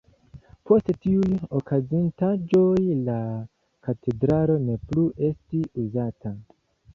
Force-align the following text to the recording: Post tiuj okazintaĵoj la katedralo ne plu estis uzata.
Post 0.69 0.87
tiuj 1.01 1.35
okazintaĵoj 1.59 2.87
la 3.09 3.17
katedralo 3.89 4.57
ne 4.71 4.79
plu 4.89 5.05
estis 5.29 5.71
uzata. 5.85 6.35